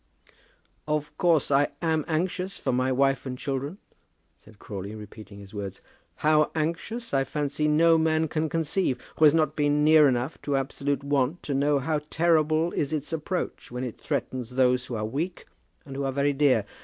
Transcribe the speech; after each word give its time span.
"Of 0.87 1.15
course 1.19 1.51
I 1.51 1.67
am 1.79 2.05
anxious 2.07 2.57
for 2.57 2.71
my 2.73 2.91
wife 2.91 3.27
and 3.27 3.37
children," 3.37 3.77
said 4.39 4.57
Crawley, 4.57 4.95
repeating 4.95 5.37
his 5.37 5.53
words; 5.53 5.79
"how 6.25 6.49
anxious, 6.55 7.13
I 7.13 7.23
fancy 7.23 7.67
no 7.67 7.99
man 7.99 8.27
can 8.27 8.49
conceive 8.49 8.97
who 9.17 9.25
has 9.25 9.35
not 9.35 9.55
been 9.55 9.83
near 9.83 10.07
enough 10.09 10.41
to 10.41 10.55
absolute 10.57 11.03
want 11.03 11.43
to 11.43 11.53
know 11.53 11.77
how 11.77 11.99
terrible 12.09 12.71
is 12.71 12.91
its 12.93 13.13
approach 13.13 13.69
when 13.69 13.83
it 13.83 14.01
threatens 14.01 14.55
those 14.55 14.87
who 14.87 14.95
are 14.95 15.05
weak 15.05 15.45
and 15.85 15.95
who 15.95 16.03
are 16.03 16.11
very 16.11 16.33
dear! 16.33 16.65